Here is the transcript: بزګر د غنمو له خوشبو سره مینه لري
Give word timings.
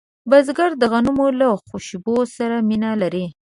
بزګر 0.29 0.71
د 0.77 0.83
غنمو 0.91 1.27
له 1.39 1.47
خوشبو 1.67 2.15
سره 2.37 2.55
مینه 2.69 2.91
لري 3.01 3.25